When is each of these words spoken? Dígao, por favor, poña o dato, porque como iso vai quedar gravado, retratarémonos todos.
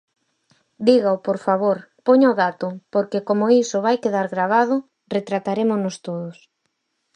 Dígao, 0.87 1.17
por 1.27 1.37
favor, 1.45 1.77
poña 2.07 2.31
o 2.33 2.37
dato, 2.43 2.67
porque 2.93 3.25
como 3.27 3.45
iso 3.63 3.77
vai 3.85 3.95
quedar 4.03 4.27
gravado, 4.35 4.75
retratarémonos 5.15 5.95
todos. 6.07 6.37